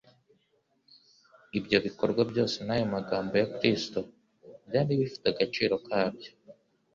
[1.57, 3.99] Ibyo bikorwa byose n'ayo magambo ya Kristo
[4.67, 6.31] byari bifite agaciro kabyo,